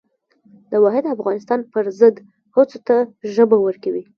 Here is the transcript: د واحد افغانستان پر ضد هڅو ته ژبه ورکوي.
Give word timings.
د 0.71 0.73
واحد 0.83 1.03
افغانستان 1.15 1.59
پر 1.71 1.85
ضد 1.99 2.15
هڅو 2.55 2.77
ته 2.87 2.95
ژبه 3.33 3.57
ورکوي. 3.61 4.03